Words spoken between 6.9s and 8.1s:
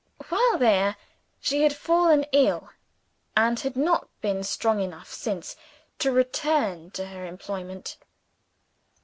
to her employment.